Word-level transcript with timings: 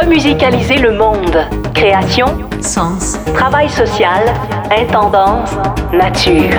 Remusicaliser 0.00 0.76
le 0.76 0.92
monde. 0.92 1.46
Création, 1.74 2.28
sens, 2.62 3.18
travail 3.34 3.68
social, 3.68 4.32
intendance, 4.70 5.50
nature. 5.92 6.58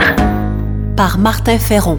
Par 0.96 1.18
Martin 1.18 1.58
Ferron. 1.58 1.98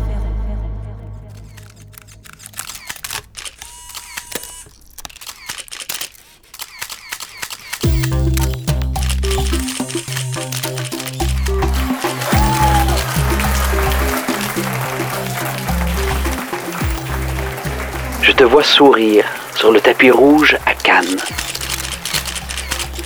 Je 18.22 18.30
te 18.30 18.44
vois 18.44 18.62
sourire 18.62 19.41
sur 19.54 19.72
le 19.72 19.80
tapis 19.80 20.10
rouge 20.10 20.56
à 20.66 20.74
Cannes. 20.74 21.18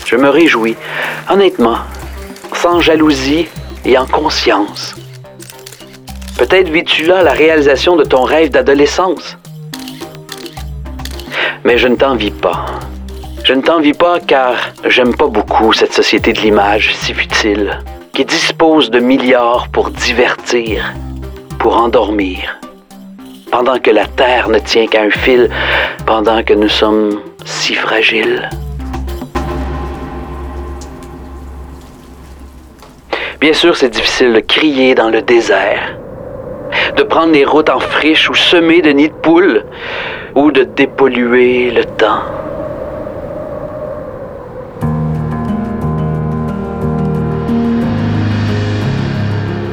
Je 0.07 0.17
me 0.17 0.29
réjouis, 0.29 0.77
honnêtement, 1.29 1.79
sans 2.53 2.81
jalousie 2.81 3.49
et 3.85 3.99
en 3.99 4.07
conscience. 4.07 4.95
Peut-être 6.39 6.69
vis-tu 6.69 7.05
là 7.05 7.23
la 7.23 7.33
réalisation 7.33 7.97
de 7.97 8.05
ton 8.05 8.23
rêve 8.23 8.51
d'adolescence. 8.51 9.39
Mais 11.65 11.79
je 11.79 11.89
ne 11.89 11.97
t'envie 11.97 12.31
pas. 12.31 12.67
Je 13.45 13.55
ne 13.55 13.63
t'envie 13.63 13.95
pas 13.95 14.21
car 14.21 14.55
j'aime 14.85 15.15
pas 15.17 15.29
beaucoup 15.29 15.73
cette 15.73 15.93
société 15.93 16.33
de 16.33 16.41
l'image 16.41 16.95
si 16.95 17.15
futile, 17.15 17.81
qui 18.13 18.25
dispose 18.25 18.91
de 18.91 18.99
milliards 18.99 19.69
pour 19.69 19.91
divertir, 19.91 20.93
pour 21.59 21.77
endormir, 21.77 22.59
pendant 23.59 23.79
que 23.79 23.91
la 23.91 24.05
terre 24.05 24.51
ne 24.51 24.59
tient 24.59 24.87
qu'à 24.87 25.01
un 25.01 25.09
fil, 25.09 25.49
pendant 26.05 26.43
que 26.43 26.53
nous 26.53 26.69
sommes 26.69 27.23
si 27.47 27.75
fragiles. 27.75 28.51
Bien 33.41 33.55
sûr, 33.55 33.75
c'est 33.75 33.89
difficile 33.89 34.35
de 34.35 34.41
crier 34.41 34.95
dans 34.95 35.09
le 35.09 35.23
désert, 35.23 35.97
de 36.99 37.03
prendre 37.03 37.33
les 37.33 37.47
routes 37.47 37.71
en 37.71 37.81
friche 37.81 38.29
ou 38.29 38.35
semer 38.35 38.83
de 38.83 38.91
nids 38.91 39.09
de 39.09 39.15
poules, 39.15 39.65
ou 40.35 40.51
de 40.53 40.65
dépolluer 40.65 41.71
le 41.71 41.87
temps. 41.87 42.25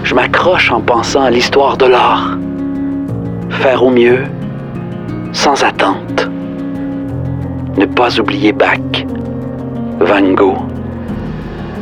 Je 0.06 0.16
m'accroche 0.16 0.72
en 0.72 0.80
pensant 0.80 1.24
à 1.24 1.30
l'histoire 1.30 1.76
de 1.76 1.88
l'art. 1.88 2.38
Faire 3.62 3.84
au 3.84 3.90
mieux, 3.90 4.24
sans 5.32 5.64
attente. 5.64 6.30
Ne 7.78 7.86
pas 7.86 8.20
oublier 8.20 8.52
Bach, 8.52 8.78
Van 10.00 10.34
Gogh, 10.34 10.58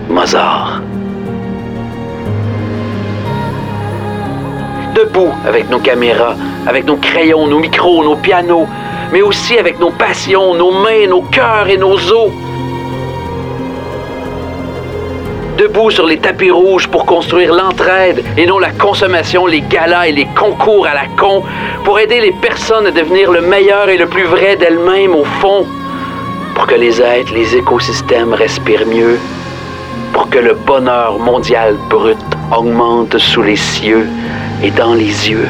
Mozart. 0.10 0.82
Debout 4.96 5.32
avec 5.48 5.70
nos 5.70 5.80
caméras, 5.80 6.36
avec 6.68 6.86
nos 6.86 6.98
crayons, 6.98 7.48
nos 7.48 7.60
micros, 7.60 8.04
nos 8.04 8.16
pianos, 8.16 8.68
mais 9.12 9.22
aussi 9.22 9.58
avec 9.58 9.80
nos 9.80 9.92
passions, 9.92 10.54
nos 10.54 10.72
mains, 10.72 11.08
nos 11.08 11.24
cœurs 11.24 11.68
et 11.70 11.78
nos 11.78 11.96
os. 11.96 12.32
Debout 15.58 15.92
sur 15.92 16.06
les 16.06 16.18
tapis 16.18 16.50
rouges 16.50 16.88
pour 16.88 17.06
construire 17.06 17.54
l'entraide 17.54 18.24
et 18.38 18.46
non 18.46 18.58
la 18.58 18.72
consommation, 18.72 19.46
les 19.46 19.62
galas 19.62 20.08
et 20.08 20.12
les 20.12 20.26
concours 20.26 20.88
à 20.88 20.94
la 20.94 21.08
con, 21.18 21.44
pour 21.84 22.00
aider 22.00 22.22
les 22.22 22.32
personnes 22.32 22.88
à 22.88 22.92
devenir 22.92 23.32
le 23.32 23.42
meilleur 23.42 23.90
et 23.90 23.98
le 23.98 24.08
plus 24.08 24.24
vrai 24.24 24.56
d'elles-mêmes 24.56 25.14
au 25.14 25.26
fond, 25.26 25.66
pour 26.56 26.68
que 26.68 26.76
les 26.76 27.02
êtres, 27.02 27.34
les 27.34 27.56
écosystèmes 27.56 28.34
respirent 28.34 28.88
mieux, 28.88 29.20
pour 30.14 30.30
que 30.30 30.40
le 30.40 30.54
bonheur 30.54 31.20
mondial 31.20 31.76
brut 31.90 32.18
augmente 32.56 33.18
sous 33.18 33.44
les 33.44 33.58
cieux 33.58 34.08
et 34.64 34.72
dans 34.72 34.94
les 34.94 35.30
yeux. 35.30 35.50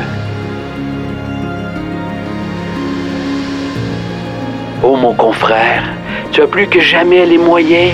Ô 4.84 4.96
mon 4.96 5.14
confrère, 5.14 5.84
tu 6.32 6.42
as 6.42 6.48
plus 6.48 6.68
que 6.68 6.80
jamais 6.80 7.26
les 7.26 7.38
moyens. 7.38 7.94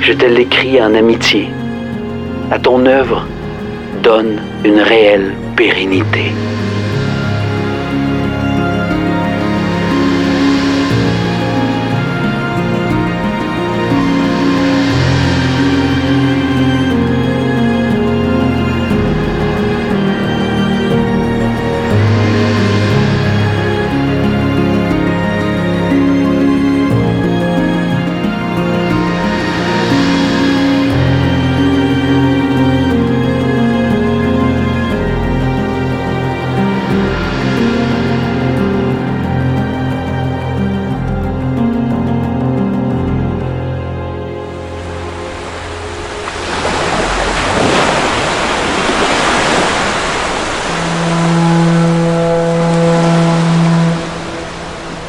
Je 0.00 0.12
te 0.12 0.24
l'écris 0.26 0.80
en 0.80 0.94
amitié. 0.94 1.50
À 2.50 2.58
ton 2.58 2.86
œuvre, 2.86 3.26
donne 4.02 4.40
une 4.64 4.80
réelle 4.80 5.34
pérennité. 5.56 6.32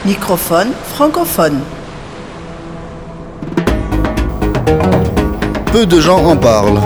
Microphone 0.10 0.72
francophone. 0.86 1.60
Peu 5.72 5.86
de 5.86 6.00
gens 6.00 6.26
en 6.26 6.36
parlent. 6.36 6.80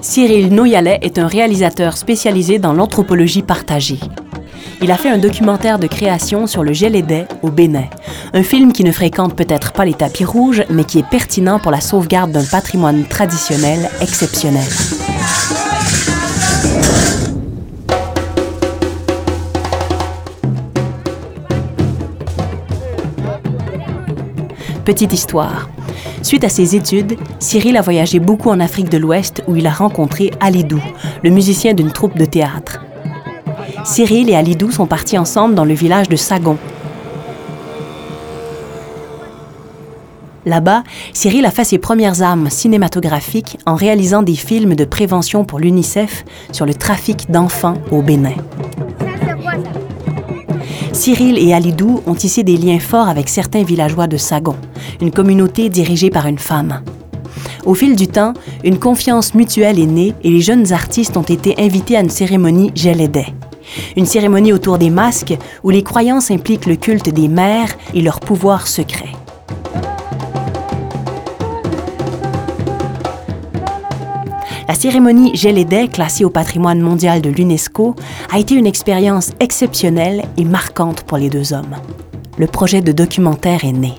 Cyril 0.00 0.54
Noyalet 0.54 0.98
est 1.02 1.18
un 1.18 1.26
réalisateur 1.26 1.98
spécialisé 1.98 2.58
dans 2.58 2.72
l'anthropologie 2.72 3.42
partagée. 3.42 4.00
Il 4.80 4.90
a 4.90 4.96
fait 4.96 5.10
un 5.10 5.18
documentaire 5.18 5.78
de 5.78 5.86
création 5.86 6.46
sur 6.46 6.64
le 6.64 6.72
Gélédé 6.72 7.26
au 7.42 7.50
Bénin, 7.50 7.84
un 8.32 8.42
film 8.42 8.72
qui 8.72 8.84
ne 8.84 8.92
fréquente 8.92 9.36
peut-être 9.36 9.74
pas 9.74 9.84
les 9.84 9.92
tapis 9.92 10.24
rouges, 10.24 10.64
mais 10.70 10.84
qui 10.84 11.00
est 11.00 11.10
pertinent 11.10 11.58
pour 11.58 11.70
la 11.70 11.82
sauvegarde 11.82 12.32
d'un 12.32 12.44
patrimoine 12.44 13.04
traditionnel 13.04 13.90
exceptionnel. 14.00 14.64
Petite 24.84 25.14
histoire. 25.14 25.70
Suite 26.22 26.44
à 26.44 26.50
ses 26.50 26.76
études, 26.76 27.16
Cyril 27.38 27.78
a 27.78 27.80
voyagé 27.80 28.18
beaucoup 28.18 28.50
en 28.50 28.60
Afrique 28.60 28.90
de 28.90 28.98
l'Ouest 28.98 29.42
où 29.48 29.56
il 29.56 29.66
a 29.66 29.72
rencontré 29.72 30.30
Alidou, 30.40 30.82
le 31.22 31.30
musicien 31.30 31.72
d'une 31.72 31.90
troupe 31.90 32.18
de 32.18 32.26
théâtre. 32.26 32.84
Cyril 33.84 34.28
et 34.28 34.34
Alidou 34.34 34.70
sont 34.70 34.86
partis 34.86 35.16
ensemble 35.16 35.54
dans 35.54 35.64
le 35.64 35.72
village 35.72 36.10
de 36.10 36.16
Sagon. 36.16 36.58
Là-bas, 40.44 40.82
Cyril 41.14 41.46
a 41.46 41.50
fait 41.50 41.64
ses 41.64 41.78
premières 41.78 42.20
armes 42.20 42.50
cinématographiques 42.50 43.56
en 43.64 43.76
réalisant 43.76 44.22
des 44.22 44.34
films 44.34 44.74
de 44.74 44.84
prévention 44.84 45.46
pour 45.46 45.60
l'UNICEF 45.60 46.26
sur 46.52 46.66
le 46.66 46.74
trafic 46.74 47.30
d'enfants 47.30 47.78
au 47.90 48.02
Bénin. 48.02 48.34
Cyril 50.94 51.38
et 51.38 51.52
Alidou 51.52 52.02
ont 52.06 52.14
tissé 52.14 52.44
des 52.44 52.56
liens 52.56 52.78
forts 52.78 53.08
avec 53.08 53.28
certains 53.28 53.64
villageois 53.64 54.06
de 54.06 54.16
Sagon, 54.16 54.54
une 55.00 55.10
communauté 55.10 55.68
dirigée 55.68 56.08
par 56.08 56.26
une 56.26 56.38
femme. 56.38 56.82
Au 57.66 57.74
fil 57.74 57.96
du 57.96 58.06
temps, 58.06 58.32
une 58.62 58.78
confiance 58.78 59.34
mutuelle 59.34 59.80
est 59.80 59.86
née 59.86 60.14
et 60.22 60.30
les 60.30 60.40
jeunes 60.40 60.72
artistes 60.72 61.16
ont 61.16 61.22
été 61.22 61.56
invités 61.58 61.96
à 61.96 62.00
une 62.00 62.10
cérémonie 62.10 62.70
Gelédet. 62.76 63.26
Une 63.96 64.06
cérémonie 64.06 64.52
autour 64.52 64.78
des 64.78 64.90
masques 64.90 65.36
où 65.64 65.70
les 65.70 65.82
croyances 65.82 66.30
impliquent 66.30 66.66
le 66.66 66.76
culte 66.76 67.08
des 67.08 67.28
mères 67.28 67.74
et 67.92 68.00
leur 68.00 68.20
pouvoir 68.20 68.68
secret. 68.68 69.10
La 74.66 74.74
cérémonie 74.74 75.36
Gelédet, 75.36 75.88
classée 75.88 76.24
au 76.24 76.30
patrimoine 76.30 76.80
mondial 76.80 77.20
de 77.20 77.28
l'UNESCO, 77.28 77.94
a 78.32 78.38
été 78.38 78.54
une 78.54 78.66
expérience 78.66 79.32
exceptionnelle 79.38 80.24
et 80.38 80.44
marquante 80.44 81.02
pour 81.02 81.18
les 81.18 81.28
deux 81.28 81.52
hommes. 81.52 81.76
Le 82.38 82.46
projet 82.46 82.80
de 82.80 82.90
documentaire 82.90 83.64
est 83.64 83.72
né. 83.72 83.92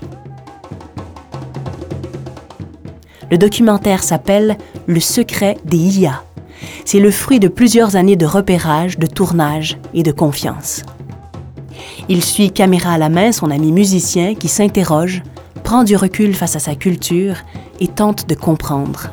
Le 3.30 3.38
documentaire 3.38 4.04
s'appelle 4.04 4.58
Le 4.88 5.00
secret 5.00 5.58
des 5.66 6.00
IA. 6.00 6.24
C'est 6.84 7.00
le 7.00 7.12
fruit 7.12 7.40
de 7.40 7.48
plusieurs 7.48 7.96
années 7.96 8.16
de 8.16 8.26
repérage, 8.26 8.98
de 8.98 9.06
tournage 9.08 9.78
et 9.94 10.02
de 10.02 10.12
confiance. 10.12 10.82
Il 12.10 12.24
suit 12.24 12.52
caméra 12.52 12.94
à 12.94 12.98
la 12.98 13.10
main 13.10 13.32
son 13.32 13.52
ami 13.52 13.72
musicien 13.72 14.34
qui 14.34 14.48
s'interroge, 14.48 15.22
prend 15.64 15.84
du 15.84 15.96
recul 15.96 16.34
face 16.34 16.56
à 16.56 16.60
sa 16.60 16.76
culture 16.76 17.38
et 17.80 17.88
tente 17.88 18.28
de 18.28 18.36
comprendre. 18.36 19.12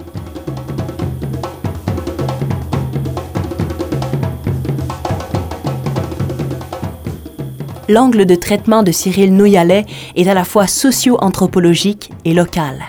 L'angle 7.88 8.26
de 8.26 8.34
traitement 8.34 8.82
de 8.82 8.92
Cyril 8.92 9.34
Noyalet 9.34 9.86
est 10.16 10.28
à 10.28 10.34
la 10.34 10.44
fois 10.44 10.66
socio-anthropologique 10.66 12.10
et 12.24 12.34
local. 12.34 12.82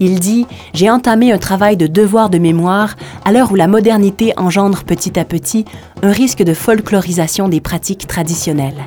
Il 0.00 0.20
dit 0.20 0.46
J'ai 0.72 0.90
entamé 0.90 1.32
un 1.32 1.38
travail 1.38 1.76
de 1.76 1.86
devoir 1.86 2.30
de 2.30 2.38
mémoire 2.38 2.96
à 3.24 3.32
l'heure 3.32 3.52
où 3.52 3.54
la 3.54 3.68
modernité 3.68 4.32
engendre 4.36 4.84
petit 4.84 5.18
à 5.18 5.24
petit 5.24 5.64
un 6.02 6.12
risque 6.12 6.42
de 6.42 6.54
folklorisation 6.54 7.48
des 7.48 7.60
pratiques 7.60 8.06
traditionnelles. 8.06 8.84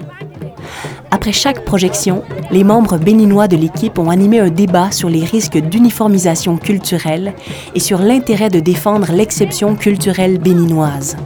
Après 1.12 1.31
chaque 1.31 1.63
projection, 1.63 2.24
les 2.51 2.63
membres 2.63 2.98
béninois 2.98 3.48
de 3.48 3.56
l'équipe 3.56 3.98
ont 3.98 4.10
animé 4.10 4.39
un 4.39 4.50
débat 4.50 4.92
sur 4.92 5.10
les 5.10 5.24
risques 5.24 5.57
d'uniformisation 5.57 6.57
culturelle 6.57 7.33
et 7.75 7.80
sur 7.80 8.00
l'intérêt 8.00 8.50
de 8.50 8.60
défendre 8.60 9.12
l'exception 9.12 9.75
culturelle 9.75 10.38
béninoise. 10.38 11.18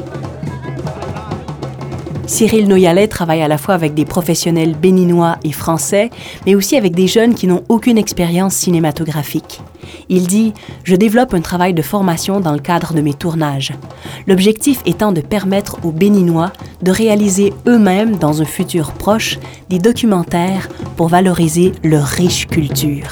Cyril 2.32 2.70
Noyalet 2.70 3.10
travaille 3.10 3.42
à 3.42 3.50
la 3.50 3.58
fois 3.58 3.76
avec 3.76 3.94
des 3.94 4.06
professionnels 4.06 4.74
béninois 4.74 5.36
et 5.44 5.52
français, 5.52 6.10
mais 6.46 6.56
aussi 6.56 6.78
avec 6.78 6.96
des 6.96 7.06
jeunes 7.06 7.36
qui 7.36 7.46
n'ont 7.46 7.66
aucune 7.68 7.98
expérience 7.98 8.56
cinématographique. 8.56 9.60
Il 10.08 10.28
dit 10.28 10.54
Je 10.86 10.96
développe 10.96 11.34
un 11.34 11.42
travail 11.42 11.74
de 11.74 11.82
formation 11.82 12.40
dans 12.40 12.54
le 12.54 12.60
cadre 12.60 12.94
de 12.94 13.02
mes 13.02 13.14
tournages. 13.14 13.74
L'objectif 14.28 14.80
étant 14.86 15.12
de 15.12 15.20
permettre 15.20 15.80
aux 15.84 15.92
Béninois 15.92 16.54
de 16.82 16.92
réaliser 16.92 17.52
eux-mêmes, 17.68 18.16
dans 18.16 18.42
un 18.42 18.46
futur 18.46 18.94
proche, 18.94 19.38
des 19.68 19.80
documentaires 19.80 20.70
pour 20.96 21.10
valoriser 21.10 21.74
leur 21.84 22.06
riche 22.06 22.48
culture. 22.48 23.10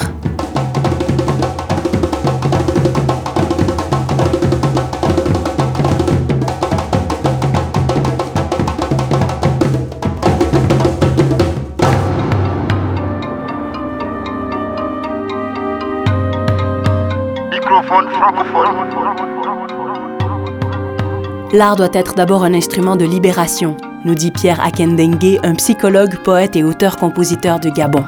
L'art 21.52 21.74
doit 21.74 21.88
être 21.92 22.14
d'abord 22.14 22.44
un 22.44 22.54
instrument 22.54 22.94
de 22.94 23.04
libération, 23.04 23.76
nous 24.04 24.14
dit 24.14 24.30
Pierre 24.30 24.64
Akendengue, 24.64 25.40
un 25.42 25.54
psychologue, 25.54 26.16
poète 26.22 26.54
et 26.54 26.62
auteur-compositeur 26.62 27.58
de 27.58 27.70
Gabon. 27.70 28.04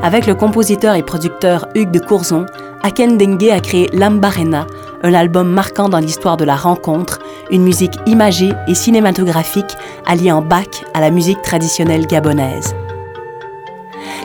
Avec 0.00 0.28
le 0.28 0.36
compositeur 0.36 0.94
et 0.94 1.02
producteur 1.02 1.66
Hugues 1.74 1.90
de 1.90 1.98
Courzon, 1.98 2.46
Akendengue 2.84 3.50
a 3.50 3.58
créé 3.58 3.88
Lambarena, 3.92 4.68
un 5.02 5.12
album 5.12 5.48
marquant 5.48 5.88
dans 5.88 5.98
l'histoire 5.98 6.36
de 6.36 6.44
la 6.44 6.54
rencontre, 6.54 7.18
une 7.50 7.64
musique 7.64 7.98
imagée 8.06 8.52
et 8.68 8.74
cinématographique 8.76 9.76
alliant 10.06 10.40
Bach 10.40 10.84
à 10.94 11.00
la 11.00 11.10
musique 11.10 11.42
traditionnelle 11.42 12.06
gabonaise. 12.06 12.76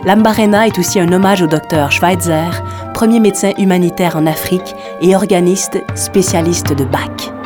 Lambarena 0.06 0.68
est 0.68 0.78
aussi 0.78 1.00
un 1.00 1.12
hommage 1.12 1.42
au 1.42 1.48
docteur 1.48 1.92
Schweitzer, 1.92 2.52
premier 2.94 3.20
médecin 3.20 3.52
humanitaire 3.58 4.16
en 4.16 4.28
Afrique 4.28 4.76
et 5.02 5.16
organiste 5.16 5.82
spécialiste 5.96 6.74
de 6.74 6.86
Bach. 6.86 7.41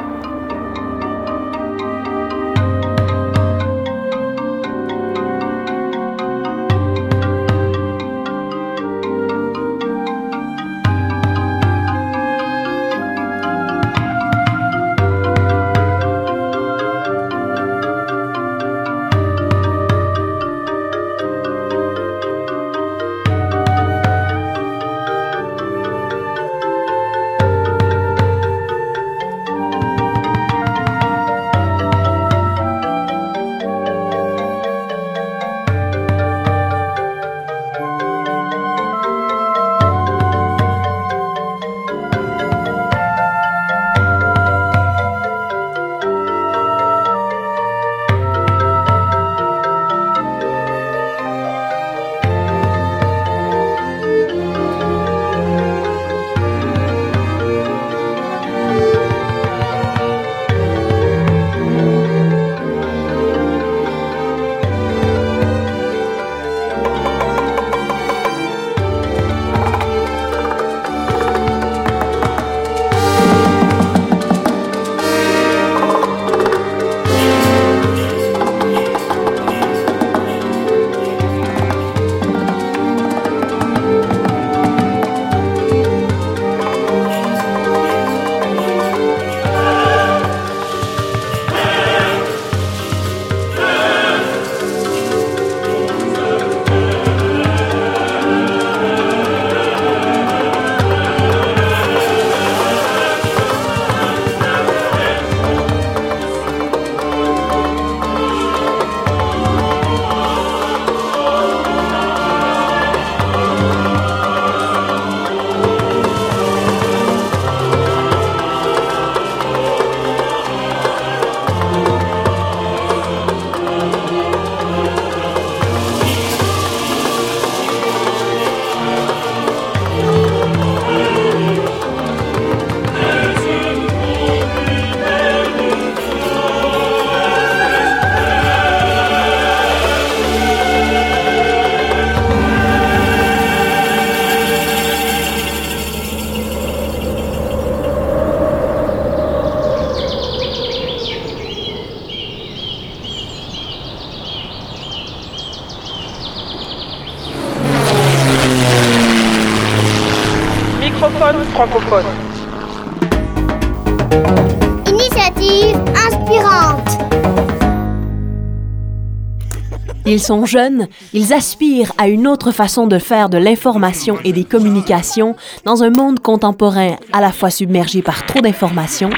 Ils 170.15 170.21
sont 170.21 170.45
jeunes, 170.45 170.87
ils 171.11 171.33
aspirent 171.33 171.91
à 171.97 172.07
une 172.07 172.25
autre 172.25 172.51
façon 172.51 172.87
de 172.87 172.99
faire 172.99 173.27
de 173.27 173.37
l'information 173.37 174.17
et 174.23 174.31
des 174.31 174.45
communications 174.45 175.35
dans 175.65 175.83
un 175.83 175.89
monde 175.89 176.21
contemporain 176.21 176.95
à 177.11 177.19
la 177.19 177.33
fois 177.33 177.49
submergé 177.49 178.01
par 178.01 178.25
trop 178.25 178.39
d'informations 178.39 179.09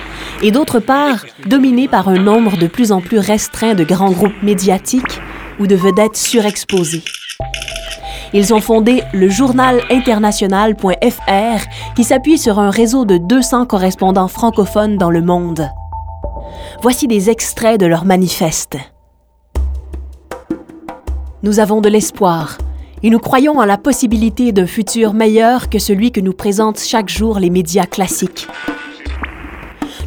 et 0.42 0.50
d'autre 0.50 0.80
part 0.80 1.24
dominé 1.46 1.88
par 1.88 2.10
un 2.10 2.18
nombre 2.18 2.58
de 2.58 2.66
plus 2.66 2.92
en 2.92 3.00
plus 3.00 3.20
restreint 3.20 3.75
de 3.75 3.84
grands 3.84 4.10
groupes 4.10 4.42
médiatiques 4.42 5.22
ou 5.60 5.68
de 5.68 5.75
vedettes 5.75 6.18
surexposées. 6.18 7.04
Ils 8.34 8.56
ont 8.56 8.62
fondé 8.62 9.04
le 9.13 9.30
journal 9.30 9.84
international.fr 9.92 11.94
qui 11.96 12.04
s'appuie 12.04 12.39
sur 12.39 12.58
un 12.58 12.72
réseau 12.72 13.06
de 13.06 13.20
200 13.20 13.68
correspondants 13.68 14.30
francophones 14.30 14.98
dans 14.98 15.12
le 15.12 15.22
monde. 15.22 15.70
Voici 16.82 17.08
des 17.08 17.30
extraits 17.30 17.80
de 17.80 17.86
leur 17.86 18.04
manifeste. 18.04 18.77
Nous 21.44 21.60
avons 21.60 21.82
de 21.82 21.89
l'espoir 21.89 22.58
et 23.03 23.12
nous 23.12 23.20
croyons 23.20 23.60
en 23.60 23.65
la 23.65 23.77
possibilité 23.77 24.51
d'un 24.51 24.65
futur 24.65 25.13
meilleur 25.13 25.70
que 25.70 25.77
celui 25.77 26.12
que 26.12 26.20
nous 26.20 26.34
présentent 26.34 26.79
chaque 26.79 27.10
jour 27.10 27.38
les 27.38 27.51
médias 27.51 27.86
classiques. 27.86 28.48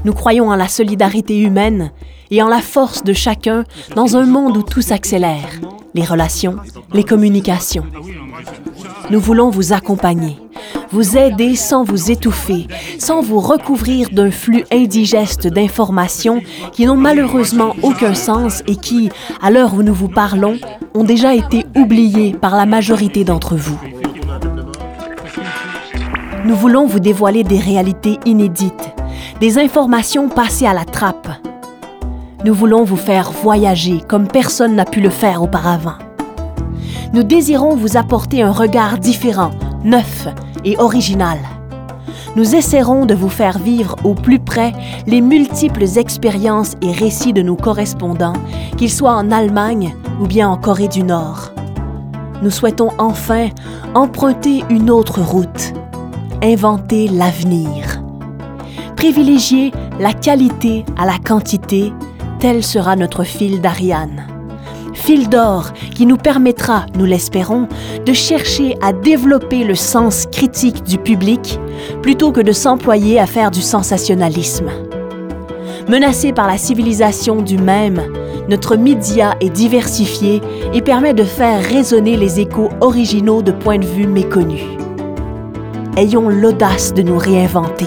Nous 0.04 0.12
croyons 0.12 0.48
en 0.48 0.56
la 0.56 0.66
solidarité 0.66 1.38
humaine 1.38 1.92
et 2.32 2.42
en 2.42 2.48
la 2.48 2.60
force 2.60 3.04
de 3.04 3.12
chacun 3.12 3.64
dans 3.94 4.16
un 4.16 4.26
monde 4.26 4.56
où 4.56 4.62
tout 4.62 4.82
s'accélère, 4.82 5.60
les 5.94 6.04
relations, 6.04 6.56
les 6.92 7.04
communications. 7.04 7.86
Nous 9.10 9.20
voulons 9.20 9.50
vous 9.50 9.72
accompagner, 9.72 10.36
vous 10.92 11.16
aider 11.16 11.54
sans 11.54 11.84
vous 11.84 12.10
étouffer, 12.10 12.66
sans 12.98 13.20
vous 13.20 13.40
recouvrir 13.40 14.08
d'un 14.10 14.30
flux 14.30 14.64
indigeste 14.72 15.46
d'informations 15.46 16.42
qui 16.72 16.86
n'ont 16.86 16.96
malheureusement 16.96 17.74
aucun 17.82 18.14
sens 18.14 18.62
et 18.66 18.76
qui, 18.76 19.10
à 19.40 19.50
l'heure 19.50 19.74
où 19.74 19.82
nous 19.82 19.94
vous 19.94 20.08
parlons, 20.08 20.58
ont 20.94 21.04
déjà 21.04 21.34
été 21.34 21.64
oubliées 21.76 22.32
par 22.32 22.56
la 22.56 22.66
majorité 22.66 23.24
d'entre 23.24 23.56
vous. 23.56 23.78
Nous 26.44 26.56
voulons 26.56 26.86
vous 26.86 27.00
dévoiler 27.00 27.44
des 27.44 27.58
réalités 27.58 28.18
inédites, 28.24 28.90
des 29.40 29.58
informations 29.58 30.28
passées 30.28 30.66
à 30.66 30.74
la 30.74 30.84
trappe. 30.84 31.28
Nous 32.44 32.54
voulons 32.54 32.84
vous 32.84 32.96
faire 32.96 33.30
voyager 33.30 34.00
comme 34.08 34.26
personne 34.26 34.74
n'a 34.74 34.86
pu 34.86 35.00
le 35.00 35.10
faire 35.10 35.42
auparavant. 35.42 35.98
Nous 37.12 37.22
désirons 37.22 37.76
vous 37.76 37.96
apporter 37.96 38.42
un 38.42 38.52
regard 38.52 38.98
différent, 38.98 39.50
neuf 39.84 40.26
et 40.64 40.76
original. 40.78 41.38
Nous 42.36 42.54
essaierons 42.54 43.06
de 43.06 43.14
vous 43.14 43.28
faire 43.28 43.58
vivre 43.58 43.96
au 44.04 44.14
plus 44.14 44.38
près 44.38 44.72
les 45.06 45.20
multiples 45.20 45.98
expériences 45.98 46.76
et 46.80 46.92
récits 46.92 47.32
de 47.32 47.42
nos 47.42 47.56
correspondants, 47.56 48.36
qu'ils 48.76 48.92
soient 48.92 49.16
en 49.16 49.30
Allemagne 49.30 49.94
ou 50.20 50.26
bien 50.26 50.48
en 50.48 50.56
Corée 50.56 50.88
du 50.88 51.02
Nord. 51.02 51.52
Nous 52.42 52.50
souhaitons 52.50 52.90
enfin 52.98 53.48
emprunter 53.94 54.64
une 54.70 54.90
autre 54.90 55.20
route, 55.20 55.74
inventer 56.42 57.08
l'avenir. 57.08 58.02
Privilégier 58.96 59.72
la 59.98 60.12
qualité 60.12 60.84
à 60.96 61.06
la 61.06 61.18
quantité, 61.18 61.92
tel 62.38 62.62
sera 62.62 62.96
notre 62.96 63.24
fil 63.24 63.60
d'Ariane. 63.60 64.29
Fil 65.00 65.30
d'or 65.30 65.72
qui 65.94 66.04
nous 66.04 66.18
permettra, 66.18 66.84
nous 66.94 67.06
l'espérons, 67.06 67.68
de 68.04 68.12
chercher 68.12 68.76
à 68.82 68.92
développer 68.92 69.64
le 69.64 69.74
sens 69.74 70.26
critique 70.30 70.82
du 70.84 70.98
public 70.98 71.58
plutôt 72.02 72.32
que 72.32 72.40
de 72.40 72.52
s'employer 72.52 73.18
à 73.18 73.26
faire 73.26 73.50
du 73.50 73.62
sensationnalisme. 73.62 74.70
Menacé 75.88 76.32
par 76.32 76.46
la 76.46 76.58
civilisation 76.58 77.40
du 77.40 77.56
même, 77.56 78.02
notre 78.48 78.76
média 78.76 79.36
est 79.40 79.48
diversifié 79.48 80.42
et 80.74 80.82
permet 80.82 81.14
de 81.14 81.24
faire 81.24 81.62
résonner 81.62 82.16
les 82.16 82.38
échos 82.38 82.68
originaux 82.80 83.42
de 83.42 83.52
points 83.52 83.78
de 83.78 83.86
vue 83.86 84.06
méconnus. 84.06 84.64
Ayons 85.96 86.28
l'audace 86.28 86.92
de 86.92 87.02
nous 87.02 87.18
réinventer. 87.18 87.86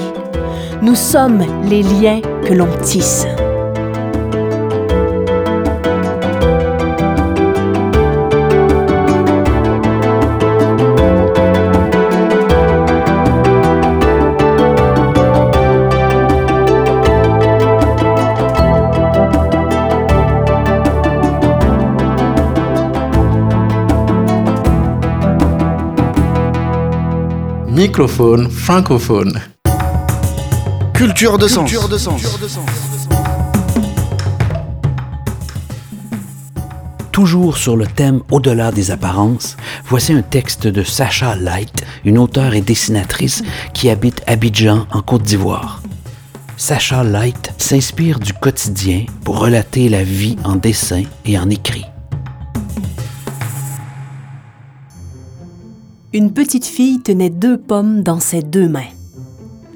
Nous 0.81 0.95
sommes 0.95 1.43
les 1.69 1.83
liens 1.83 2.21
que 2.43 2.53
l'on 2.53 2.69
tisse. 2.81 3.27
Microphone 27.85 28.49
francophone. 28.49 29.41
Culture 30.93 31.37
de 31.37 31.49
sens. 31.49 31.69
Toujours 37.11 37.57
sur 37.57 37.75
le 37.75 37.85
thème 37.85 38.21
Au-delà 38.31 38.71
des 38.71 38.91
apparences, 38.91 39.57
voici 39.85 40.13
un 40.13 40.21
texte 40.21 40.65
de 40.65 40.81
Sacha 40.81 41.35
Light, 41.35 41.83
une 42.05 42.19
auteure 42.19 42.53
et 42.53 42.61
dessinatrice 42.61 43.43
qui 43.73 43.89
habite 43.89 44.23
Abidjan 44.27 44.87
en 44.89 45.01
Côte 45.01 45.23
d'Ivoire. 45.23 45.81
Sacha 46.55 47.03
Light 47.03 47.51
s'inspire 47.57 48.17
du 48.19 48.31
quotidien 48.31 49.07
pour 49.25 49.39
relater 49.39 49.89
la 49.89 50.05
vie 50.05 50.37
en 50.45 50.55
dessin 50.55 51.03
et 51.25 51.37
en 51.37 51.49
écrit. 51.49 51.83
Une 56.15 56.31
petite 56.31 56.65
fille 56.65 57.01
tenait 57.01 57.31
deux 57.31 57.57
pommes 57.57 58.03
dans 58.03 58.19
ses 58.19 58.43
deux 58.43 58.69
mains. 58.69 58.91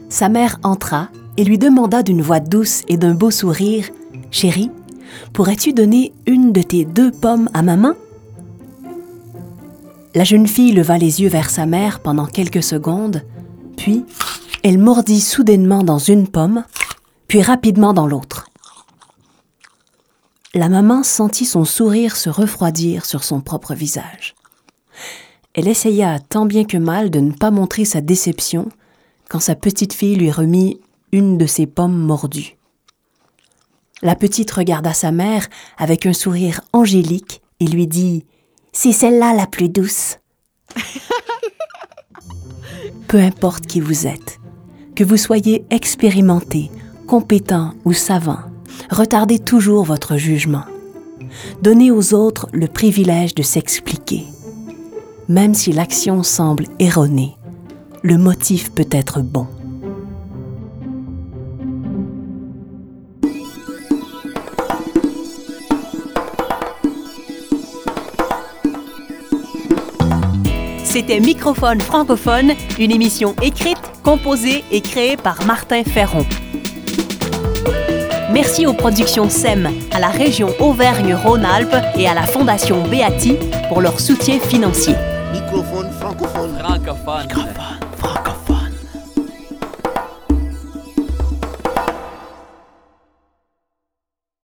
Sa 0.08 0.30
mère 0.30 0.60
entra 0.62 1.10
et 1.36 1.44
lui 1.44 1.58
demanda 1.58 2.04
d'une 2.04 2.22
voix 2.22 2.40
douce 2.40 2.84
et 2.88 2.98
d'un 2.98 3.16
beau 3.16 3.32
sourire 3.32 3.90
Chérie, 4.30 4.70
pourrais-tu 5.34 5.74
donner 5.74 6.14
une 6.28 6.54
de 6.54 6.62
tes 6.62 6.86
deux 6.86 7.10
pommes 7.10 7.50
à 7.56 7.64
maman? 7.64 7.94
La 10.14 10.24
jeune 10.24 10.46
fille 10.46 10.74
leva 10.74 11.00
les 11.00 11.22
yeux 11.24 11.30
vers 11.30 11.50
sa 11.50 11.66
mère 11.66 12.02
pendant 12.02 12.28
quelques 12.28 12.64
secondes, 12.64 13.24
puis 13.76 14.06
elle 14.62 14.78
mordit 14.78 15.22
soudainement 15.22 15.84
dans 15.84 16.00
une 16.00 16.28
pomme, 16.28 16.66
puis 17.28 17.42
rapidement 17.42 17.94
dans 17.94 18.06
l'autre. 18.06 18.52
La 20.54 20.70
maman 20.70 21.02
sentit 21.02 21.46
son 21.46 21.66
sourire 21.66 22.16
se 22.16 22.30
refroidir 22.30 23.06
sur 23.06 23.24
son 23.24 23.42
propre 23.42 23.74
visage. 23.74 24.36
Elle 25.58 25.68
essaya 25.68 26.20
tant 26.20 26.46
bien 26.46 26.66
que 26.66 26.78
mal 26.78 27.10
de 27.10 27.20
ne 27.20 27.32
pas 27.32 27.50
montrer 27.50 27.84
sa 27.84 28.00
déception 28.00 28.70
quand 29.28 29.40
sa 29.40 29.56
petite 29.56 29.92
fille 29.92 30.16
lui 30.16 30.30
remit 30.30 30.80
une 31.12 31.40
de 31.40 31.48
ses 31.48 31.66
pommes 31.66 31.98
mordues. 31.98 32.58
La 34.04 34.16
petite 34.16 34.52
regarda 34.52 34.94
sa 34.94 35.12
mère 35.12 35.48
avec 35.80 36.06
un 36.06 36.14
sourire 36.14 36.62
angélique 36.74 37.42
et 37.60 37.66
lui 37.66 37.88
dit 37.88 38.24
C'est 38.72 38.92
celle-là 38.92 39.34
la 39.34 39.48
plus 39.48 39.68
douce. 39.68 40.20
Peu 43.08 43.18
importe 43.18 43.66
qui 43.66 43.80
vous 43.80 44.06
êtes, 44.06 44.40
que 44.96 45.04
vous 45.04 45.18
soyez 45.18 45.66
expérimenté, 45.72 46.70
compétent 47.08 47.74
ou 47.84 47.94
savant, 47.94 48.42
retardez 48.92 49.40
toujours 49.40 49.86
votre 49.86 50.18
jugement. 50.18 50.66
Donnez 51.64 51.90
aux 51.90 52.14
autres 52.14 52.48
le 52.54 52.68
privilège 52.68 53.34
de 53.34 53.42
s'expliquer 53.42 54.28
même 55.30 55.54
si 55.54 55.72
l'action 55.72 56.24
semble 56.24 56.66
erronée, 56.80 57.38
le 58.02 58.18
motif 58.18 58.72
peut 58.72 58.88
être 58.92 59.22
bon. 59.22 59.48
C'était 70.84 71.20
Microphone 71.20 71.80
francophone, 71.80 72.54
une 72.80 72.92
émission 72.92 73.36
écrite, 73.44 73.78
composée 74.04 74.64
et 74.72 74.82
créée 74.82 75.16
par 75.16 75.46
Martin 75.46 75.84
Ferron. 75.84 76.26
Merci 78.32 78.66
aux 78.66 78.74
productions 78.74 79.30
SEM, 79.30 79.70
à 79.92 80.00
la 80.00 80.08
région 80.08 80.50
Auvergne-Rhône-Alpes 80.60 81.76
et 81.98 82.08
à 82.08 82.14
la 82.14 82.24
Fondation 82.24 82.84
Beati 82.88 83.36
pour 83.70 83.82
leur 83.82 84.00
soutien 84.00 84.40
financier. 84.40 84.96
Microphone 86.88 87.28
francophone. 87.28 87.54
Francophone. 87.54 87.77